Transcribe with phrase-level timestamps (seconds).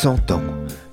[0.00, 0.44] 100 ans.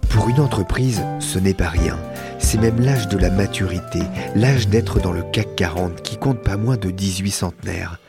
[0.10, 1.96] Pour une entreprise, ce n'est pas rien.
[2.40, 4.00] C'est même l'âge de la maturité,
[4.34, 8.00] l'âge d'être dans le CAC 40 qui compte pas moins de 18 centenaires.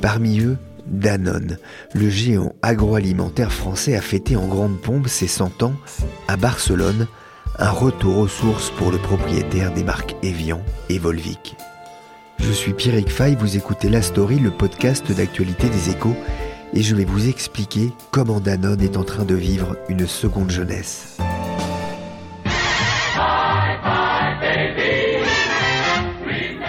[0.00, 0.56] Parmi eux,
[0.86, 1.58] Danone,
[1.92, 5.74] le géant agroalimentaire français a fêté en grande pompe ses 100 ans
[6.28, 7.08] à Barcelone,
[7.58, 11.56] un retour aux sources pour le propriétaire des marques Evian et Volvic.
[12.38, 16.16] Je suis Pierrick Fay, vous écoutez La Story, le podcast d'actualité des échos
[16.74, 21.18] et je vais vous expliquer comment Danone est en train de vivre une seconde jeunesse.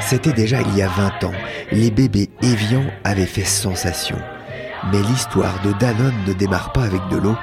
[0.01, 1.33] C'était déjà il y a 20 ans.
[1.71, 4.17] Les bébés Evian avaient fait sensation.
[4.91, 7.35] Mais l'histoire de Danone ne démarre pas avec de l'eau,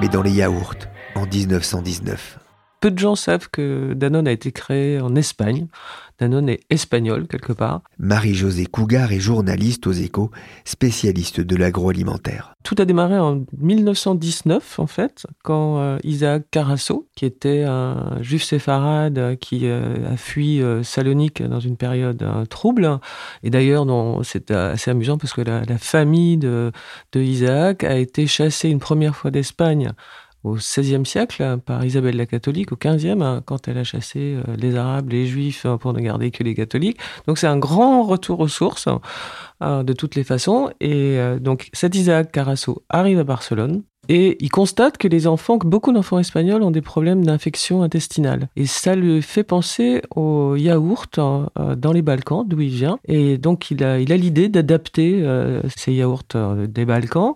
[0.00, 2.45] mais dans les yaourts en 1919.
[2.86, 5.66] Peu de gens savent que Danone a été créé en Espagne.
[6.20, 7.82] Danone est espagnol quelque part.
[7.98, 10.30] Marie-Josée Cougar est journaliste aux échos,
[10.64, 12.54] spécialiste de l'agroalimentaire.
[12.62, 18.44] Tout a démarré en 1919 en fait, quand euh, Isaac Carasso, qui était un juif
[18.44, 23.00] séfarade qui euh, a fui euh, Salonique dans une période trouble,
[23.42, 23.84] et d'ailleurs
[24.22, 26.70] c'est assez amusant parce que la, famille de,
[27.12, 29.92] de Isaac a été chassée une première fois d'Espagne
[30.46, 34.56] au XVIe siècle par Isabelle la catholique, au XVe, hein, quand elle a chassé euh,
[34.56, 36.98] les Arabes, les Juifs, hein, pour ne garder que les catholiques.
[37.26, 38.88] Donc c'est un grand retour aux sources,
[39.60, 40.70] hein, de toutes les façons.
[40.80, 43.82] Et euh, donc cet Isaac Carasso arrive à Barcelone.
[44.08, 48.48] Et il constate que les enfants, beaucoup d'enfants espagnols ont des problèmes d'infection intestinale.
[48.56, 52.98] Et ça lui fait penser aux yaourts euh, dans les Balkans, d'où il vient.
[53.06, 55.24] Et donc il a, il a l'idée d'adapter
[55.76, 56.24] ces yaourts
[56.68, 57.34] des Balkans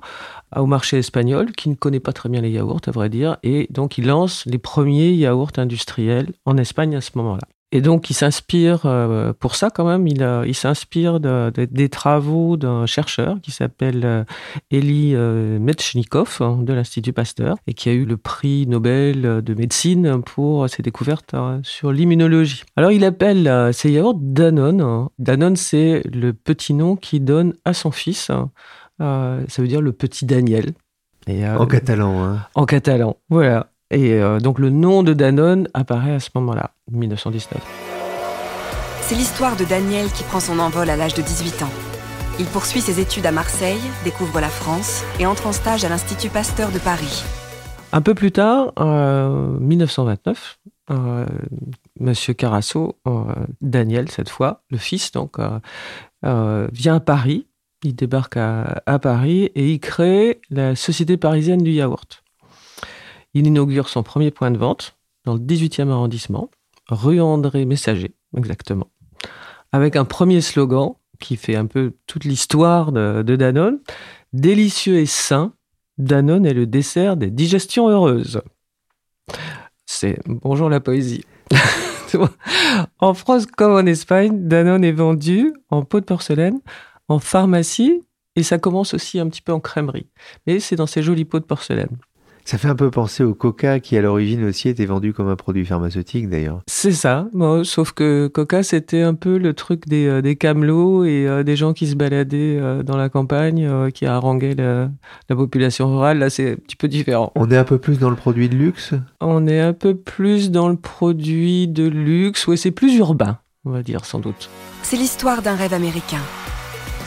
[0.56, 3.69] au marché espagnol, qui ne connaît pas très bien les yaourts, à vrai dire, et
[3.70, 7.47] donc il lance les premiers yaourts industriels en Espagne à ce moment-là.
[7.72, 12.56] Et donc, il s'inspire, euh, pour ça quand même, il, il s'inspire de, des travaux
[12.56, 14.25] d'un chercheur qui s'appelle euh,
[14.70, 19.54] Eli euh, Metchnikov hein, de l'Institut Pasteur et qui a eu le prix Nobel de
[19.54, 22.64] médecine pour ses découvertes hein, sur l'immunologie.
[22.76, 24.80] Alors, il appelle ces yaourts Danone.
[24.80, 25.10] Hein.
[25.19, 28.30] Danone, c'est le petit nom qu'il donne à son fils
[29.00, 30.72] euh, ça veut dire le petit Daniel.
[31.28, 32.47] Euh, en catalan, hein.
[32.54, 33.69] En catalan, voilà.
[33.91, 37.61] Et euh, donc le nom de Danone apparaît à ce moment-là, 1919.
[39.03, 41.73] C'est l'histoire de Daniel qui prend son envol à l'âge de 18 ans.
[42.39, 46.28] Il poursuit ses études à Marseille, découvre la France et entre en stage à l'Institut
[46.28, 47.25] Pasteur de Paris.
[47.93, 50.59] Un peu plus tard, 1929,
[51.99, 52.97] Monsieur Carasso,
[53.61, 55.39] Daniel cette fois, le fils donc,
[56.22, 57.47] vient à Paris
[57.83, 62.22] il débarque à, Paris et il crée la Société parisienne du yaourt.
[63.34, 66.50] Il inaugure son premier point de vente dans le 18e arrondissement,
[66.88, 68.88] rue André Messager, exactement,
[69.72, 73.80] avec un premier slogan qui fait un peu toute l'histoire de, Danone.
[74.32, 75.52] Délicieux et sain,
[75.98, 78.41] Danone est le dessert des digestions heureuses.
[79.86, 81.24] C'est bonjour la poésie.
[82.98, 86.60] en France comme en Espagne, Danone est vendu en pot de porcelaine
[87.08, 88.02] en pharmacie
[88.36, 90.06] et ça commence aussi un petit peu en crèmerie.
[90.47, 91.98] Mais c'est dans ces jolis pots de porcelaine.
[92.45, 95.37] Ça fait un peu penser au Coca qui à l'origine aussi était vendu comme un
[95.37, 96.61] produit pharmaceutique d'ailleurs.
[96.67, 97.28] C'est ça,
[97.65, 101.56] sauf que Coca c'était un peu le truc des, euh, des camelots et euh, des
[101.56, 104.91] gens qui se baladaient euh, dans la campagne, qui haranguaient la,
[105.28, 106.19] la, population rurale.
[106.19, 107.33] Là c'est un petit peu différent.
[107.34, 108.95] On est un peu plus dans le produit de luxe?
[109.21, 113.71] On est un peu plus dans le produit de luxe, oui c'est plus urbain, on
[113.71, 114.51] va dire sans doute.
[114.83, 116.21] C'est l'histoire d'un rêve américain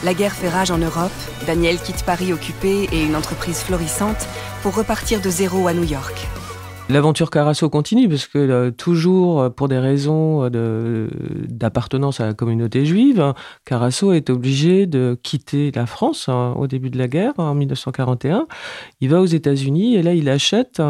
[0.03, 1.11] la guerre fait rage en Europe,
[1.47, 4.27] Daniel quitte Paris occupé et une entreprise florissante
[4.61, 6.27] pour repartir de zéro à New York.
[6.93, 11.07] L'aventure Carasso continue parce que euh, toujours euh, pour des raisons euh,
[11.49, 13.33] d'appartenance à la communauté juive,
[13.65, 18.45] Carasso est obligé de quitter la France hein, au début de la guerre en 1941.
[19.01, 20.83] Il va aux États-Unis et là il achète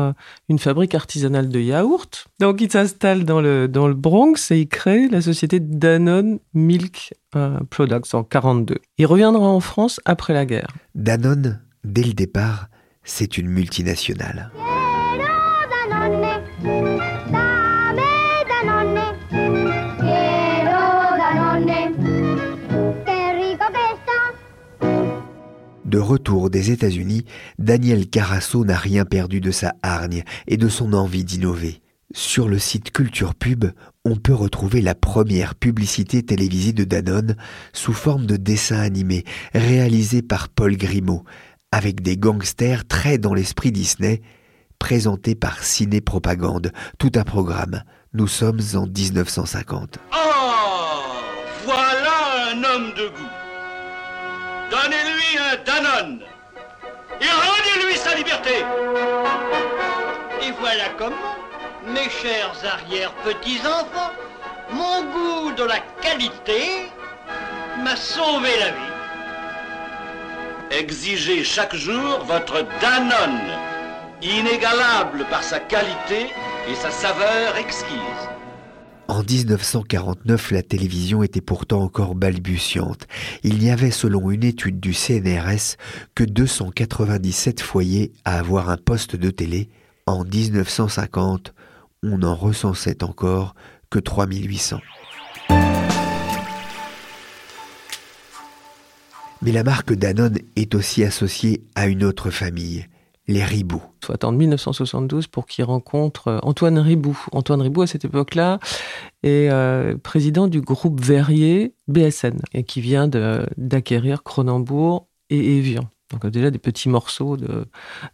[0.50, 2.27] une fabrique artisanale de yaourt.
[2.41, 7.13] Donc il s'installe dans le dans le Bronx et il crée la société Danone Milk
[7.69, 8.75] Products en 42.
[8.97, 10.67] Il reviendra en France après la guerre.
[10.95, 12.67] Danone, dès le départ,
[13.05, 14.51] c'est une multinationale.
[25.94, 27.24] De retour des États-Unis,
[27.60, 31.84] Daniel Carasso n'a rien perdu de sa hargne et de son envie d'innover.
[32.16, 33.66] Sur le site Culture Pub,
[34.04, 37.36] on peut retrouver la première publicité télévisée de Danone
[37.74, 39.24] sous forme de dessin animé
[39.54, 41.25] réalisé par Paul Grimaud,
[41.72, 44.24] avec des gangsters très dans l'esprit Disney,
[44.80, 47.84] présenté par Ciné Propagande, tout un programme.
[48.13, 50.00] Nous sommes en 1950.
[50.12, 50.18] Oh
[51.66, 53.43] Voilà un homme de goût
[54.74, 56.20] Donnez-lui un Danone
[57.22, 58.66] et rendez-lui sa liberté
[60.42, 61.36] Et voilà comment
[61.86, 64.14] mes chers arrière-petits-enfants,
[64.72, 66.90] mon goût de la qualité
[67.84, 68.94] m'a sauvé la vie.
[70.72, 73.52] Exigez chaque jour votre Danone,
[74.24, 76.34] inégalable par sa qualité
[76.68, 78.24] et sa saveur exquise.
[79.09, 83.05] En 1949, la télévision était pourtant encore balbutiante.
[83.44, 85.75] Il n'y avait, selon une étude du CNRS,
[86.15, 89.69] que 297 foyers à avoir un poste de télé.
[90.05, 91.53] En 1950,
[92.01, 93.55] on n'en recensait encore
[93.89, 94.79] que 3800.
[99.41, 102.88] Mais la marque Danone est aussi associée à une autre famille,
[103.28, 103.81] les Ribou.
[104.02, 107.18] Il faut attendre 1972 pour qu'il rencontre euh, Antoine Ribou.
[107.31, 108.60] Antoine Ribou, à cette époque-là,
[109.24, 113.08] est euh, président du groupe Verrier BSN, et qui vient
[113.58, 115.88] d'acquérir Cronenbourg et Evian.
[116.12, 117.66] Donc déjà des petits morceaux de,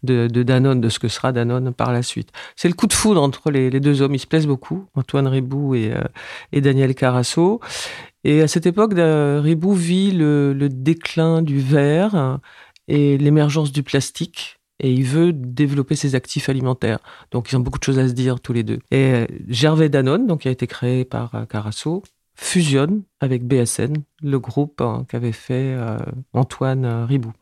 [0.04, 2.30] de, Danone, de ce que sera Danone par la suite.
[2.56, 4.14] C'est le coup de foudre entre les, deux hommes.
[4.14, 6.02] Ils se plaisent beaucoup, Antoine Ribou et, euh,
[6.52, 7.60] et Daniel Carasso.
[8.24, 12.38] Et à cette époque, Ribou vit le déclin du verre
[12.88, 16.98] et l'émergence du plastique et il veut développer ses actifs alimentaires.
[17.30, 18.78] Donc ils ont beaucoup de choses à se dire tous les deux.
[18.90, 22.02] Et euh, Gervais Danone, donc qui a été créé par euh, Carasso,
[22.34, 23.92] fusionne avec BSN,
[24.22, 25.76] le groupe hein, qu'avait fait
[26.32, 27.32] Antoine Ribou.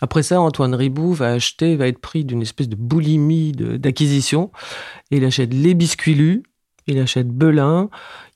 [0.00, 4.50] Après ça, Antoine Ribou va acheter, va être pris d'une espèce de boulimie d'acquisition.
[5.12, 6.42] Et il achète les biscuits lus,
[6.86, 7.88] il achète Belin,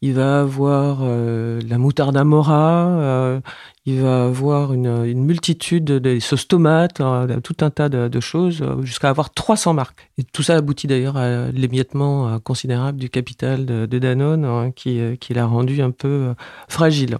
[0.02, 3.40] il va avoir euh, la moutarde Amora, euh,
[3.86, 8.82] il va avoir une, multitude de sauces tomates, hein, tout un tas de, choses, euh,
[8.82, 10.10] jusqu'à avoir 300 marques.
[10.18, 15.34] Et tout ça aboutit d'ailleurs à l'émiettement considérable du capital de, Danone, hein, qui, qui
[15.34, 16.34] l'a rendu un peu
[16.68, 17.18] fragile.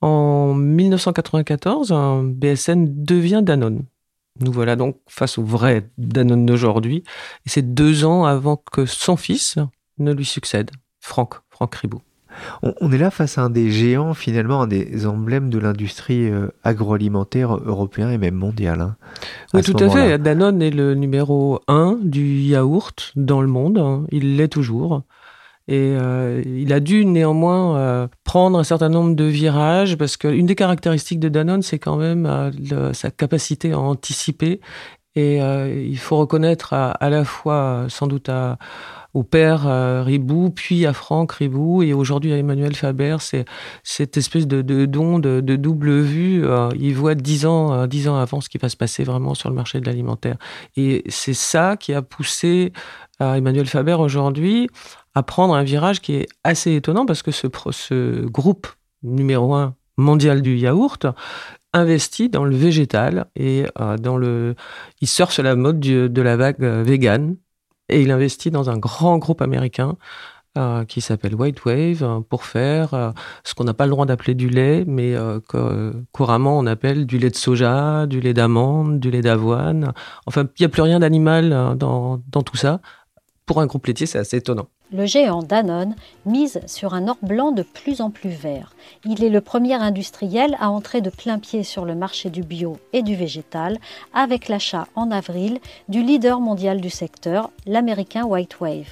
[0.00, 3.84] En 1994, un BSN devient Danone.
[4.40, 7.04] Nous voilà donc face au vrai Danone d'aujourd'hui.
[7.46, 9.58] Et c'est deux ans avant que son fils
[9.98, 12.00] ne lui succède, Franck, Franck Ribou.
[12.62, 16.48] On est là face à un des géants, finalement, un des emblèmes de l'industrie euh,
[16.64, 18.80] agroalimentaire européen et même mondial.
[18.80, 18.96] Hein,
[19.52, 20.18] oui, tout à fait.
[20.18, 23.76] Danone est le numéro un du yaourt dans le monde.
[23.76, 24.04] Hein.
[24.10, 25.02] Il l'est toujours.
[25.68, 30.46] Et euh, il a dû néanmoins euh, prendre un certain nombre de virages parce qu'une
[30.46, 34.60] des caractéristiques de Danone, c'est quand même euh, sa capacité à anticiper.
[35.14, 38.56] Et il faut reconnaître à, à, la fois, sans doute, à,
[39.12, 39.64] au père
[40.04, 43.44] Ribou, puis à Franck Ribou, et aujourd'hui à Emmanuel Faber, c'est
[43.82, 46.46] cette espèce de, de don de, de, double vue.
[46.78, 49.54] il voit dix ans, dix ans avant ce qui va se passer vraiment sur le
[49.54, 50.36] marché de l'alimentaire.
[50.76, 52.72] Et c'est ça qui a poussé
[53.20, 54.68] Emmanuel Faber aujourd'hui
[55.14, 58.66] à prendre un virage qui est assez étonnant parce que ce, ce groupe
[59.02, 61.06] numéro un mondial du yaourt
[61.72, 64.54] investit dans le végétal et euh, dans le,
[65.00, 67.36] il surfe sur la mode de la vague euh, vegan
[67.88, 69.96] et il investit dans un grand groupe américain
[70.58, 74.50] euh, qui s'appelle White Wave pour faire ce qu'on n'a pas le droit d'appeler du
[74.50, 75.14] lait, mais
[75.48, 79.92] que couramment on appelle du lait de soja, du lait d'amande, du lait d'avoine.
[80.26, 82.80] Enfin, il n'y a plus rien d'animal dans, dans tout ça.
[83.46, 85.94] Pour un groupe laitier, c'est assez étonnant le géant Danone
[86.26, 88.74] mise sur un or blanc de plus en plus vert.
[89.04, 92.78] Il est le premier industriel à entrer de plein pied sur le marché du bio
[92.92, 93.78] et du végétal
[94.12, 95.58] avec l'achat en avril
[95.88, 98.88] du leader mondial du secteur, l'américain White Wave.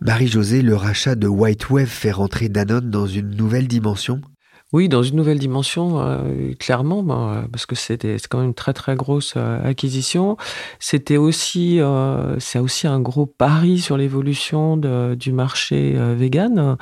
[0.00, 4.20] Marie-Josée, le rachat de White Wave fait rentrer Danone dans une nouvelle dimension?
[4.74, 7.98] Oui, dans une nouvelle dimension, euh, clairement, ben, parce que c'est
[8.28, 10.36] quand même une très très grosse euh, acquisition.
[10.78, 16.76] C'était aussi euh, c'est aussi un gros pari sur l'évolution du marché vegan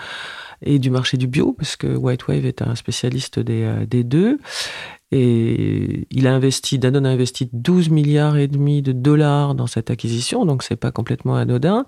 [0.63, 4.39] et du marché du bio, parce que White Wave est un spécialiste des, des deux.
[5.13, 9.89] Et il a investi, Danone a investi 12 milliards et demi de dollars dans cette
[9.89, 11.87] acquisition, donc c'est pas complètement anodin.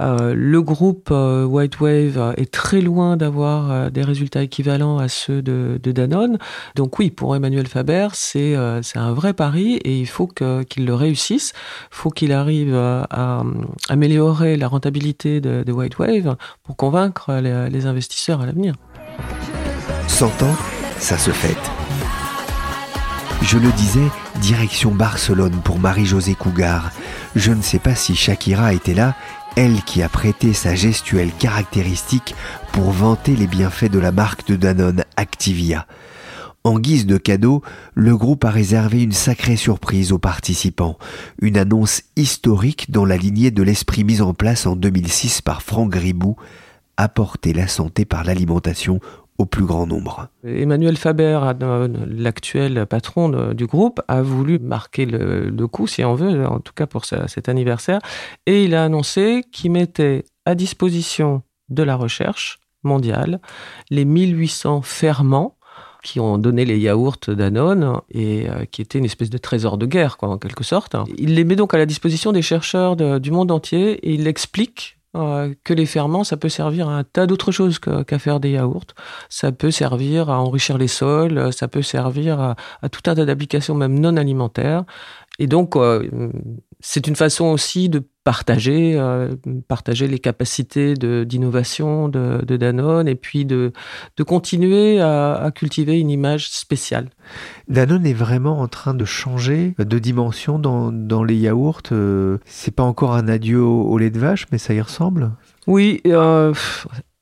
[0.00, 5.08] Euh, le groupe euh, White Wave est très loin d'avoir euh, des résultats équivalents à
[5.08, 6.38] ceux de, Danone.
[6.76, 10.94] Donc oui, pour Emmanuel Faber, c'est euh, un vrai pari et il faut qu'il le
[10.94, 11.52] réussisse.
[11.92, 13.42] Il faut qu'il arrive à,
[13.90, 18.74] améliorer la rentabilité de, de White Wave pour convaincre les, les investisseurs à l'avenir.
[20.08, 20.56] 100 ans,
[20.98, 21.85] ça se fête.
[23.46, 24.10] Je le disais,
[24.40, 26.90] direction Barcelone pour Marie-Josée Cougar.
[27.36, 29.14] Je ne sais pas si Shakira était là,
[29.54, 32.34] elle qui a prêté sa gestuelle caractéristique
[32.72, 35.86] pour vanter les bienfaits de la marque de Danone Activia.
[36.64, 37.62] En guise de cadeau,
[37.94, 40.98] le groupe a réservé une sacrée surprise aux participants,
[41.40, 45.90] une annonce historique dans la lignée de l'esprit mis en place en 2006 par Franck
[45.90, 46.34] Gribou,
[46.96, 48.98] apporter la santé par l'alimentation
[49.38, 50.28] au plus grand nombre.
[50.44, 51.40] Emmanuel Faber,
[52.08, 56.86] l'actuel patron du groupe, a voulu marquer le, coup, si on veut, en tout cas
[56.86, 58.00] pour cet anniversaire,
[58.46, 63.40] et il a annoncé qu'il mettait à disposition de la recherche mondiale
[63.90, 65.56] les 1800 ferments
[66.02, 69.86] qui ont donné les yaourts Danone et euh, qui étaient une espèce de trésor de
[69.86, 70.94] guerre, quoi, en quelque sorte.
[71.18, 74.98] Il les met donc à la disposition des chercheurs du monde entier et il explique
[75.16, 78.50] euh, que les ferments, ça peut servir à un tas d'autres choses qu'à faire des
[78.50, 78.94] yaourts.
[79.28, 83.24] Ça peut servir à enrichir les sols, ça peut servir à, à tout un tas
[83.24, 84.84] d'applications même non alimentaires.
[85.38, 86.08] Et donc, euh,
[86.80, 89.34] c'est une façon aussi de partager, euh,
[89.68, 93.72] partager les capacités d'innovation de, de, Danone et puis de,
[94.16, 97.08] de continuer à, à, cultiver une image spéciale.
[97.68, 101.82] Danone est vraiment en train de changer de dimension dans, dans les yaourts.
[101.92, 105.30] Euh, c'est pas encore un adieu au lait de vache, mais ça y ressemble.
[105.66, 106.00] Oui.
[106.06, 106.52] Euh,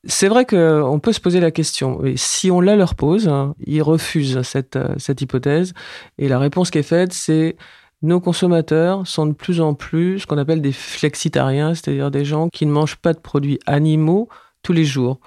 [0.05, 2.03] c'est vrai qu'on peut se poser la question.
[2.03, 5.73] Et si on la leur pose, hein, ils refusent cette, cette hypothèse.
[6.17, 7.55] Et la réponse qui est faite, c'est
[8.01, 12.49] nos consommateurs sont de plus en plus ce qu'on appelle des flexitariens, c'est-à-dire des gens
[12.49, 14.29] qui ne mangent pas de produits animaux
[14.65, 15.19] tous les jours.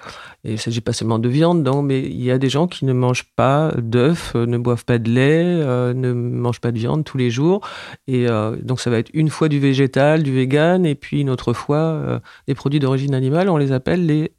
[0.43, 2.85] Et il ne s'agit pas seulement de viande, mais il y a des gens qui
[2.85, 6.79] ne mangent pas d'œufs, euh, ne boivent pas de lait, euh, ne mangent pas de
[6.79, 7.61] viande tous les jours.
[8.09, 11.31] Et euh, donc ça va être une fois du végétal, du vegan, et puis une
[11.31, 13.49] autre fois des produits d'origine animale.
[13.49, 14.33] On les appelle les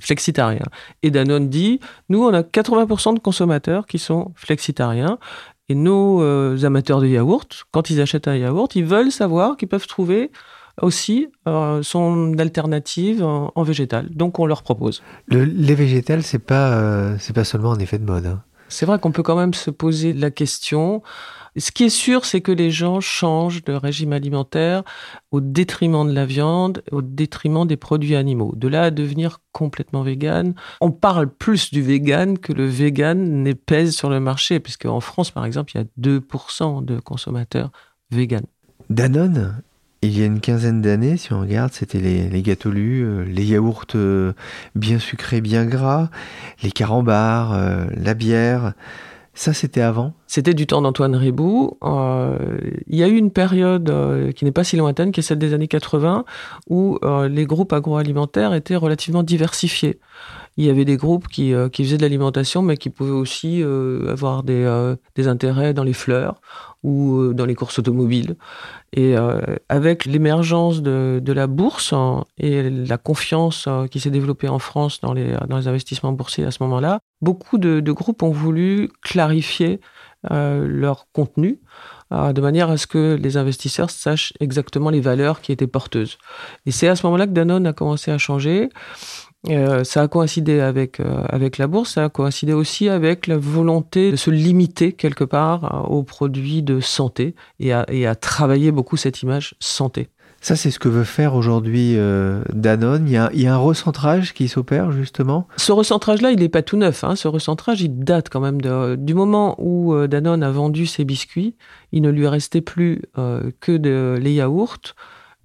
[0.00, 0.66] flexitariens.
[1.02, 5.18] Et Danone dit, nous, on a 80% de consommateurs qui sont flexitariens.
[5.68, 9.68] Et nos euh, amateurs de yaourt, quand ils achètent un yaourt, ils veulent savoir qu'ils
[9.68, 10.30] peuvent trouver
[10.80, 14.08] aussi euh, son alternative en, végétal.
[14.10, 15.02] Donc on leur propose.
[15.26, 18.26] Le lait végétal, c'est pas euh, c'est pas seulement un effet de mode.
[18.26, 18.42] Hein.
[18.68, 21.02] C'est vrai qu'on peut quand même se poser la question
[21.60, 24.82] ce qui est sûr, c'est que les gens changent de régime alimentaire
[25.30, 28.52] au détriment de la viande, au détriment des produits animaux.
[28.56, 33.54] De là à devenir complètement vegan, on parle plus du vegan que le vegan n'est
[33.54, 37.70] pèse sur le marché, puisque en France, par exemple, il y a 2% de consommateurs
[38.10, 38.44] vegan.
[38.90, 39.62] Danone,
[40.02, 43.44] il y a une quinzaine d'années, si on regarde, c'était les, gâteaux lus, euh, les
[43.44, 44.34] yaourts euh,
[44.74, 46.10] bien sucrés, bien gras,
[46.62, 48.74] les carambars, euh, la bière.
[49.36, 51.76] Ça, c'était avant C'était du temps d'Antoine Ribou.
[51.84, 52.38] Euh,
[52.86, 55.38] il y a eu une période euh, qui n'est pas si lointaine, qui est celle
[55.38, 56.24] des années 80,
[56.70, 60.00] où euh, les groupes agroalimentaires étaient relativement diversifiés.
[60.56, 64.42] Il y avait des groupes qui, qui faisaient de l'alimentation, mais qui pouvaient aussi avoir
[64.42, 66.40] des, des intérêts dans les fleurs
[66.86, 68.36] ou euh, dans les courses automobiles.
[68.92, 74.10] Et euh, avec l'émergence de, de, la bourse hein, et la confiance euh, qui s'est
[74.10, 77.92] développée en France dans les, dans les investissements boursiers à ce moment-là, beaucoup de, de,
[77.92, 79.80] groupes ont voulu clarifier
[80.28, 81.60] leur contenu
[82.10, 86.18] de manière à ce que les investisseurs sachent exactement les valeurs qui étaient porteuses.
[86.64, 88.70] Et c'est à ce moment-là que Danone a commencé à changer.
[89.48, 93.36] Euh, ça a coïncidé avec, euh, avec la bourse, ça a coïncidé aussi avec la
[93.36, 98.14] volonté de se limiter quelque part euh, aux produits de santé et à, et à
[98.14, 100.08] travailler beaucoup cette image santé.
[100.40, 101.96] Ça, c'est ce que veut faire aujourd'hui
[102.52, 103.08] Danone.
[103.08, 105.48] Il y, a, il y, a, un recentrage qui s'opère justement?
[105.56, 107.02] Ce recentrage-là, il n'est pas tout neuf.
[107.02, 107.16] Hein.
[107.16, 111.56] Ce recentrage, il date quand même de, du moment où Danone a vendu ses biscuits.
[111.90, 114.94] Il ne lui restait plus que de, les yaourts,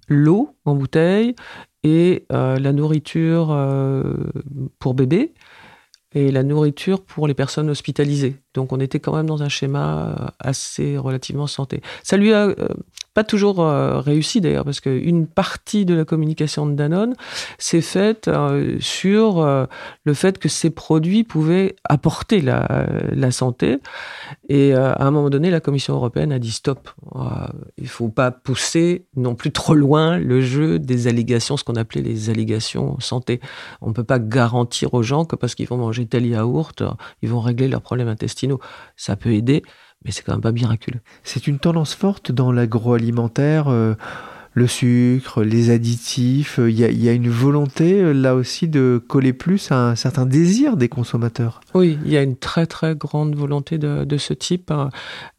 [0.08, 1.34] l'eau en bouteille
[1.84, 4.14] et euh, la nourriture euh,
[4.78, 5.34] pour bébé
[6.14, 8.36] et la nourriture pour les personnes hospitalisées.
[8.54, 11.80] Donc on était quand même dans un schéma euh, assez relativement santé.
[12.02, 12.54] Ça lui a
[13.14, 17.14] pas toujours euh, réussi d'ailleurs, parce qu'une partie de la communication de Danone
[17.58, 19.66] s'est faite euh, sur euh,
[20.04, 23.78] le fait que ces produits pouvaient apporter la, santé.
[24.48, 26.90] Et à un moment donné, la Commission européenne a dit stop.
[27.78, 32.02] il faut pas pousser non plus trop loin le jeu des allégations, ce qu'on appelait
[32.02, 33.40] les allégations santé.
[33.80, 36.82] On peut pas garantir aux gens que parce qu'ils vont manger tel yaourt,
[37.22, 38.60] ils vont régler leurs problèmes intestinaux.
[38.96, 39.62] Ça peut aider,
[40.04, 41.00] mais c'est quand même pas miraculeux.
[41.24, 43.68] C'est une tendance forte dans l'agroalimentaire.
[43.68, 43.94] Euh,
[44.54, 49.72] le sucre, les additifs, il y, a, une volonté euh, là aussi de coller plus
[49.72, 51.60] à un certain désir des consommateurs.
[51.74, 54.90] Oui, il y a une très très grande volonté de, de ce type, hein.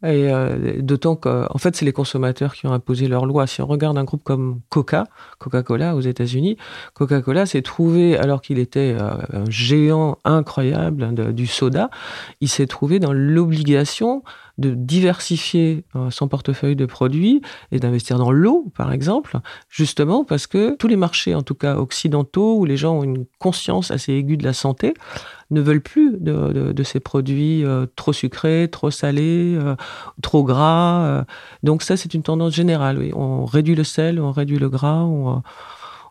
[0.02, 3.46] et euh, d'autant qu'en fait c'est les consommateurs qui ont imposé leur loi.
[3.46, 5.06] Si on regarde un groupe comme Coca,
[5.38, 6.58] Coca-Cola aux États-Unis,
[6.96, 11.92] Coca-Cola s'est trouvé, alors qu'il était euh, un géant incroyable du soda,
[12.42, 14.24] il s'est trouvé dans l'obligation
[14.60, 17.42] de diversifier euh, son portefeuille de produits
[17.72, 21.78] et d'investir dans l'eau, par exemple, justement parce que tous les marchés, en tout cas
[21.78, 24.94] occidentaux, où les gens ont une conscience assez aiguë de la santé,
[25.50, 29.76] ne veulent plus de, ces produits euh, trop sucrés, trop salés, euh,
[30.22, 31.26] trop gras.
[31.64, 33.00] Donc ça, c'est une tendance générale.
[33.00, 33.12] Oui.
[33.16, 35.42] On réduit le sel, on réduit le gras, on,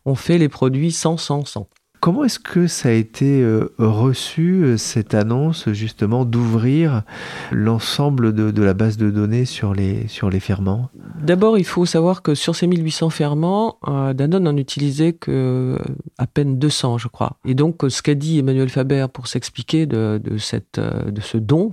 [0.05, 1.69] on fait les produits sans, sans, sans.
[2.03, 7.05] Comment est-ce que ça a été euh, reçu, euh, cette annonce justement d'ouvrir
[7.53, 10.91] l'ensemble de, la base de données sur les, sur les ferments?
[11.23, 15.79] D'abord, il faut savoir que sur ces 1800 ferments, euh, Danone n'en utilisait que
[16.19, 17.37] à peine 200, je crois.
[17.45, 21.73] Et donc, ce qu'a dit Emmanuel Faber pour s'expliquer de, cette, de ce don,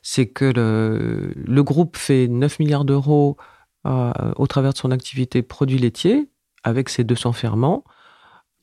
[0.00, 3.36] c'est que le, le, groupe fait 9 milliards d'euros
[3.84, 6.30] au travers de son activité produits laitiers
[6.64, 7.84] avec ses 200 ferments.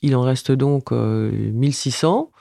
[0.02, 2.30] Il en reste donc 1600.
[2.32, 2.38] Euh,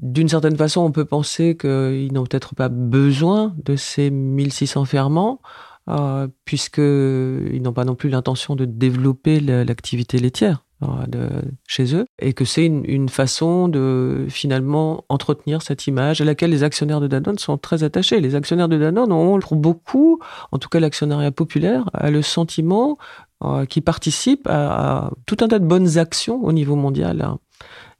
[0.00, 5.40] D'une certaine façon, on peut penser qu'ils n'ont peut-être pas besoin de ces 1600 ferments,
[5.88, 12.34] euh, puisqu'ils n'ont pas non plus l'intention de développer l'activité laitière euh, chez eux, et
[12.34, 17.38] que c'est une, façon de finalement entretenir cette image à laquelle les actionnaires de Danone
[17.38, 18.20] sont très attachés.
[18.20, 20.20] Les actionnaires de Danone ont pour beaucoup,
[20.52, 22.98] en tout cas l'actionnariat populaire, le sentiment
[23.44, 27.22] euh, qui participent à, tout un tas de bonnes actions au niveau mondial.
[27.22, 27.38] Hein.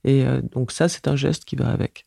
[0.04, 2.04] Et euh, donc ça, c'est un geste qui va avec.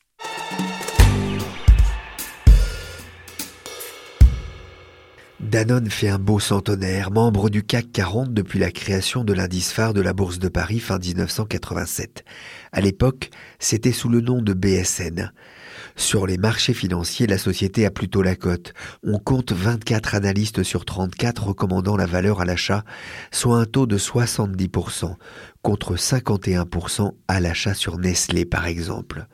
[5.40, 9.94] Danone fait un beau centenaire, membre du CAC 40 depuis la création de l'indice phare
[9.94, 12.24] de la Bourse de Paris fin 1987.
[12.72, 15.32] À l'époque, c'était sous le nom de BSN.
[15.96, 18.74] Sur les marchés financiers, la société a plutôt la cote.
[19.04, 22.84] On compte 24 analystes sur 34 recommandant la valeur à l'achat,
[23.32, 25.16] soit un taux de 70%,
[25.62, 29.28] contre 51% à l'achat sur Nestlé par exemple.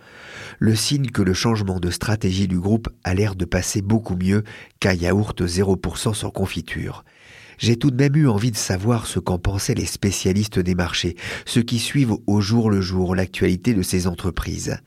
[0.60, 4.44] Le signe que le changement de stratégie du groupe a l'air de passer beaucoup mieux
[4.80, 7.04] qu'un yaourt 0% sans confiture.
[7.58, 11.16] J'ai tout de même eu envie de savoir ce qu'en pensaient les spécialistes des marchés,
[11.46, 14.78] ceux qui suivent au jour le jour l'actualité de ces entreprises.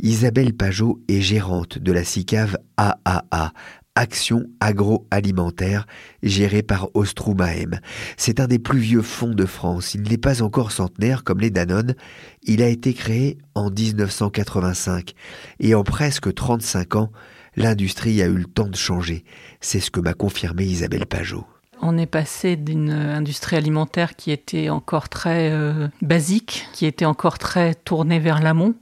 [0.00, 3.52] Isabelle Pajot est gérante de la SICAV AAA,
[3.96, 5.88] Action agroalimentaire,
[6.22, 7.80] gérée par Ostrumaem.
[8.16, 9.94] C'est un des plus vieux fonds de France.
[9.94, 11.96] Il n'est pas encore centenaire comme les Danone.
[12.44, 15.14] Il a été créé en 1985.
[15.58, 17.10] Et en presque 35 ans,
[17.56, 19.24] l'industrie a eu le temps de changer.
[19.60, 21.44] C'est ce que m'a confirmé Isabelle Pajot.
[21.82, 27.38] On est passé d'une industrie alimentaire qui était encore très euh, basique, qui était encore
[27.38, 28.74] très tournée vers l'amont,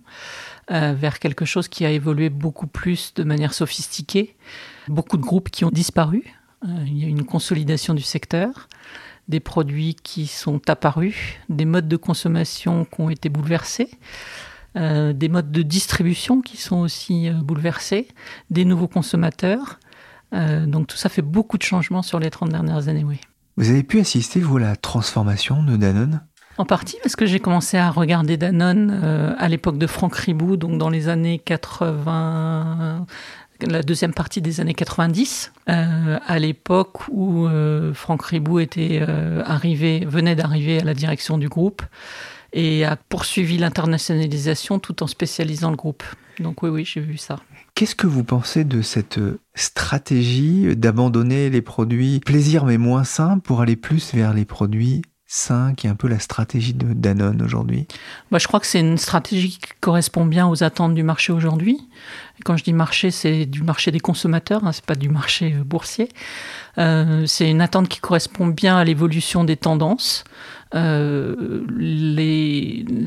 [0.70, 4.36] euh, vers quelque chose qui a évolué beaucoup plus de manière sophistiquée.
[4.88, 6.24] Beaucoup de groupes qui ont disparu.
[6.64, 8.68] Euh, il y a une consolidation du secteur,
[9.28, 13.90] des produits qui sont apparus, des modes de consommation qui ont été bouleversés.
[14.76, 18.08] Euh, des modes de distribution qui sont aussi bouleversés,
[18.50, 19.78] des nouveaux consommateurs.
[20.32, 23.20] donc tout ça fait beaucoup de changements sur les 30 dernières années, oui.
[23.56, 26.20] Vous avez pu assister, vous, à la transformation de Danone?
[26.58, 30.56] En partie parce que j'ai commencé à regarder Danone euh, à l'époque de Franck Ribou,
[30.56, 33.06] donc dans les années 80,
[33.62, 39.02] la deuxième partie des années 90, euh, à l'époque où euh, Franck Ribou était
[39.44, 41.82] arrivé, venait d'arriver à la direction du groupe
[42.52, 46.04] et a poursuivi l'internationalisation tout en spécialisant le groupe.
[46.38, 47.38] Donc oui, oui, j'ai vu ça.
[47.74, 49.20] Qu'est-ce que vous pensez de cette
[49.54, 55.74] stratégie d'abandonner les produits plaisir mais moins sains pour aller plus vers les produits 5
[55.74, 57.86] qui un peu la stratégie de Danone aujourd'hui
[58.30, 61.80] bah, Je crois que c'est une stratégie qui correspond bien aux attentes du marché aujourd'hui.
[62.44, 65.64] Quand je dis marché, c'est du marché des consommateurs, hein, c'est pas du marché euh,
[65.64, 66.10] boursier.
[66.78, 70.24] Euh, c'est une attente qui correspond bien à l'évolution des tendances.
[70.74, 71.64] Euh,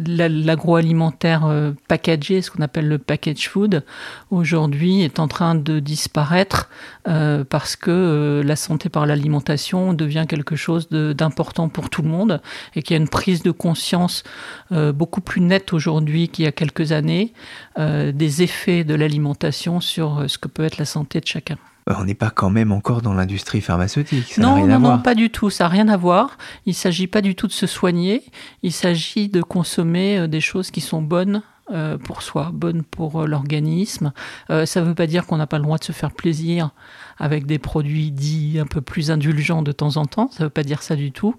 [0.08, 3.84] l'agroalimentaire euh, packagé, ce qu'on appelle le package food,
[4.32, 6.70] aujourd'hui est en train de disparaître
[7.08, 12.42] euh, parce que la santé par l'alimentation devient quelque chose d'important pour tout le monde
[12.76, 14.24] et qu'il y a une prise de conscience
[14.72, 17.34] beaucoup plus nette aujourd'hui qu'il y a quelques années
[17.78, 21.58] des effets de l'alimentation sur ce que peut être la santé de chacun.
[21.90, 24.34] Euh, on n'est pas quand même encore dans l'industrie pharmaceutique.
[24.34, 25.04] Ça non, rien non, à non, voir.
[25.04, 25.50] pas du tout.
[25.50, 26.38] Ça n'a rien à voir.
[26.66, 28.24] Il ne s'agit pas du tout de se soigner.
[28.64, 33.28] Il s'agit de consommer euh, des choses qui sont bonnes euh, pour soi, bonnes pour
[33.28, 34.12] l'organisme.
[34.48, 36.72] ça ne veut pas dire qu'on n'a pas le droit de se faire plaisir
[37.20, 40.30] avec des produits dits un peu plus indulgents de temps en temps.
[40.32, 41.36] Ça ne veut pas dire ça du tout.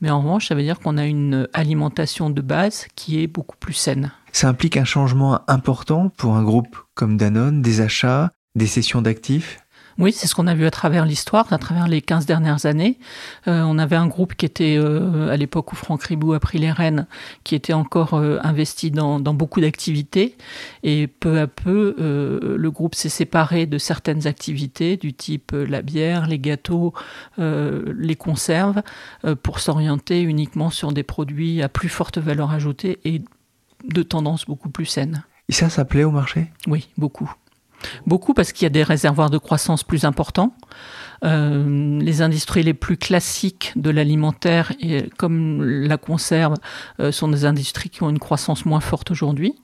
[0.00, 3.56] Mais en revanche, ça veut dire qu'on a une alimentation de base qui est beaucoup
[3.58, 4.10] plus saine.
[4.32, 9.58] Ça implique un changement important pour un groupe comme Danone, des achats, des sessions d'actifs?
[9.98, 12.98] Oui, c'est ce qu'on a vu à travers l'histoire, à travers les 15 dernières années.
[13.46, 16.58] Euh, on avait un groupe qui était, euh, à l'époque où Franck Ribou a pris
[16.58, 17.06] les rênes,
[17.44, 20.36] qui était encore euh, investi dans, dans beaucoup d'activités.
[20.82, 26.26] Et peu à peu, le groupe s'est séparé de certaines activités, du type la bière,
[26.26, 26.92] les gâteaux,
[27.38, 28.82] les conserves,
[29.42, 33.22] pour s'orienter uniquement sur des produits à plus forte valeur ajoutée et
[33.88, 35.24] de tendance beaucoup plus saine.
[35.48, 36.50] Et ça, ça plaît au marché?
[36.66, 37.32] Oui, beaucoup.
[38.06, 40.54] Beaucoup parce qu'il y a des réservoirs de croissance plus importants.
[41.24, 44.72] Euh, les industries les plus classiques de l'alimentaire,
[45.16, 46.54] comme la conserve,
[47.00, 49.54] euh, sont des industries qui ont une croissance moins forte aujourd'hui.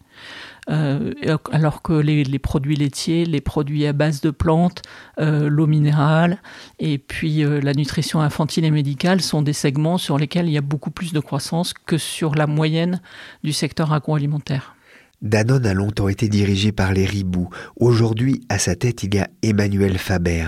[0.69, 1.15] Euh,
[1.51, 4.83] alors que les, les, produits laitiers, les produits à base de plantes,
[5.19, 6.39] l'eau minérale
[6.79, 10.63] et puis la nutrition infantile et médicale sont des segments sur lesquels il y a
[10.63, 13.01] beaucoup plus de croissance que sur la moyenne
[13.43, 14.77] du secteur agroalimentaire.
[15.23, 17.51] Danone a longtemps été dirigé par les Ribou.
[17.77, 20.47] Aujourd'hui, à sa tête, il y a Emmanuel Faber.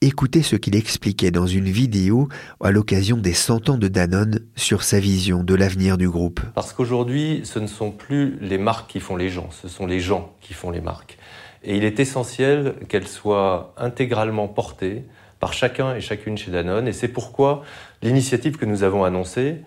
[0.00, 2.28] Écoutez ce qu'il expliquait dans une vidéo
[2.60, 6.40] à l'occasion des 100 ans de Danone sur sa vision de l'avenir du groupe.
[6.56, 10.00] Parce qu'aujourd'hui, ce ne sont plus les marques qui font les gens, ce sont les
[10.00, 11.16] gens qui font les marques.
[11.62, 15.04] Et il est essentiel qu'elles soient intégralement portées
[15.38, 16.88] par chacun et chacune chez Danone.
[16.88, 17.62] Et c'est pourquoi
[18.02, 19.58] l'initiative que nous avons annoncée,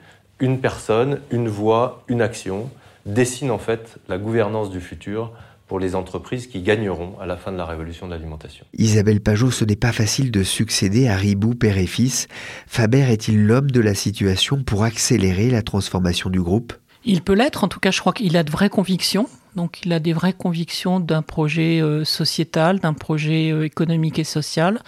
[0.42, 2.70] une personne, une voix, une action,
[3.06, 5.32] dessine en fait la gouvernance du futur
[5.68, 8.66] pour les entreprises qui gagneront à la fin de la révolution de l'alimentation.
[8.78, 12.28] Isabelle Pajot, ce n'est pas facile de succéder à Ribou, père et fils.
[12.68, 16.74] Faber est-il l'homme de la situation pour accélérer la transformation du groupe?
[17.06, 19.28] Il peut l'être, en tout cas je crois qu'il a de vraies convictions.
[19.56, 24.24] Donc il a des vraies convictions d'un projet euh, sociétal, d'un projet euh, économique et
[24.24, 24.82] social,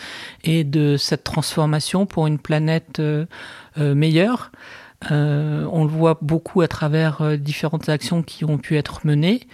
[0.44, 3.26] et de cette transformation pour une planète euh,
[3.78, 4.52] meilleure.
[5.12, 9.48] Euh, on le voit beaucoup à travers euh, différentes actions qui ont pu être menées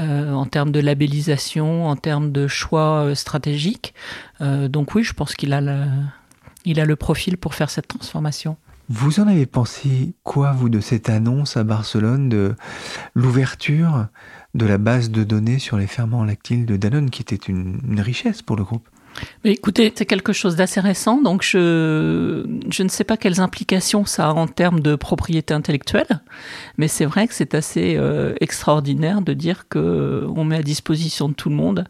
[0.00, 3.94] euh, en termes de labellisation, en termes de choix stratégiques.
[4.40, 5.84] donc oui, je pense qu'il a, le,
[6.64, 8.56] il a le profil pour faire cette transformation.
[8.88, 12.54] Vous en avez pensé quoi, vous, de cette annonce à Barcelone de
[13.14, 14.06] l'ouverture
[14.54, 18.42] de la base de données sur les ferments lactiles de Danone, qui était une richesse
[18.42, 18.88] pour le groupe?
[19.44, 24.04] Mais écoutez, c'est quelque chose d'assez récent, donc je, je ne sais pas quelles implications
[24.04, 26.20] ça a en termes de propriété intellectuelle,
[26.78, 30.62] mais c'est vrai que c'est assez euh, extraordinaire de dire que euh, on met à
[30.62, 31.84] disposition de tout le monde.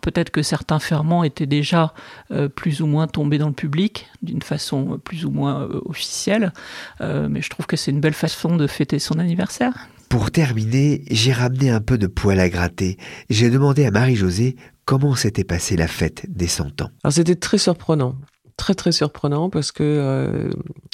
[0.00, 1.94] Peut-être que certains ferments étaient déjà
[2.30, 6.52] euh, plus ou moins tombés dans le public d'une façon plus ou moins officielle,
[7.00, 9.88] mais je trouve que c'est une belle façon de fêter son anniversaire.
[10.10, 12.98] Pour terminer, j'ai ramené un peu de poil à gratter.
[13.30, 14.56] J'ai demandé à Marie-Josée
[14.90, 16.90] comment s'était passée la fête des 100 ans?
[17.04, 18.16] Alors c'était très surprenant.
[18.56, 20.50] Très très surprenant parce que euh,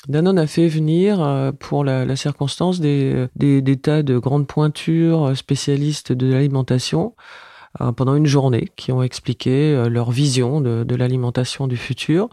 [0.06, 3.26] Danone a fait venir euh, pour la, circonstance des,
[3.82, 7.16] tas de grandes pointures spécialistes de l'alimentation
[7.80, 12.28] euh, pendant une journée qui ont expliqué leur vision de, l'alimentation du futur.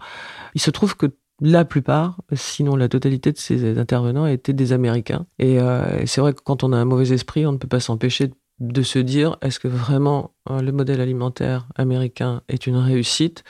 [0.55, 1.07] Il se trouve que
[1.41, 5.25] la plupart, sinon la totalité de ces intervenants étaient des Américains.
[5.39, 7.79] Et, euh, c'est vrai que quand on a un mauvais esprit, on ne peut pas
[7.79, 8.35] s'empêcher de
[8.83, 13.43] se dire est-ce que vraiment euh, le modèle alimentaire américain est une réussite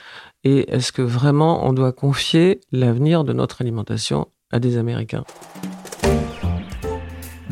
[0.44, 5.26] et est-ce que vraiment on doit confier l'avenir de notre alimentation à des Américains?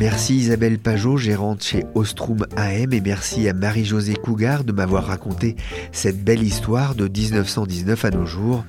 [0.02, 5.56] Merci Isabelle Pajot, gérante chez Ostrom AM, et merci à Marie-Josée Cougar de m'avoir raconté
[5.92, 8.66] cette belle histoire de 1919 à nos jours.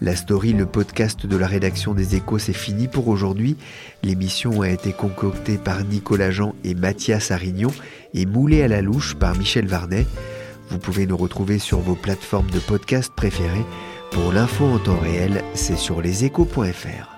[0.00, 3.56] La story, le podcast de la rédaction des Échos, c'est fini pour aujourd'hui.
[4.02, 7.70] L'émission a été concoctée par Nicolas Jean et Mathias Arignon
[8.12, 10.04] et moulée à la louche par Michel Varnet.
[10.68, 13.66] Vous pouvez nous retrouver sur vos plateformes de podcast préférées.
[14.10, 17.11] Pour l'info en temps réel, c'est sur leséchos.fr.